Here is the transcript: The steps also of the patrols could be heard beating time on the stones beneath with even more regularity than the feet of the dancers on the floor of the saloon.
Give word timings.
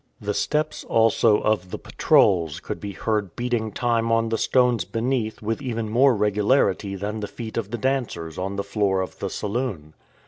The 0.19 0.33
steps 0.33 0.83
also 0.83 1.41
of 1.41 1.69
the 1.69 1.77
patrols 1.77 2.59
could 2.59 2.79
be 2.79 2.93
heard 2.93 3.35
beating 3.35 3.71
time 3.71 4.11
on 4.11 4.29
the 4.29 4.37
stones 4.39 4.83
beneath 4.83 5.43
with 5.43 5.61
even 5.61 5.89
more 5.91 6.15
regularity 6.15 6.95
than 6.95 7.19
the 7.19 7.27
feet 7.27 7.55
of 7.55 7.69
the 7.69 7.77
dancers 7.77 8.39
on 8.39 8.55
the 8.55 8.63
floor 8.63 9.01
of 9.01 9.19
the 9.19 9.29
saloon. 9.29 9.93